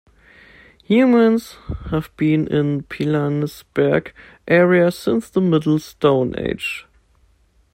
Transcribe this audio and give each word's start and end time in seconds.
Humans 0.85 1.57
have 1.91 2.09
been 2.17 2.47
in 2.47 2.77
the 2.77 2.83
Pilanesberg 2.85 4.13
area 4.47 4.89
since 4.89 5.29
the 5.29 5.41
Middle 5.41 5.77
Stone 5.77 6.33
Age. 6.39 6.87